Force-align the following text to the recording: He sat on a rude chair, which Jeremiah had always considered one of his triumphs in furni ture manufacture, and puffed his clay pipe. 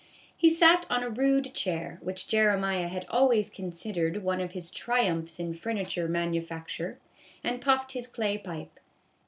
He 0.35 0.49
sat 0.49 0.87
on 0.89 1.03
a 1.03 1.11
rude 1.11 1.53
chair, 1.53 1.99
which 2.01 2.27
Jeremiah 2.27 2.87
had 2.87 3.05
always 3.07 3.51
considered 3.51 4.23
one 4.23 4.41
of 4.41 4.53
his 4.53 4.71
triumphs 4.71 5.39
in 5.39 5.53
furni 5.53 5.87
ture 5.93 6.07
manufacture, 6.07 6.97
and 7.43 7.61
puffed 7.61 7.91
his 7.91 8.07
clay 8.07 8.39
pipe. 8.39 8.79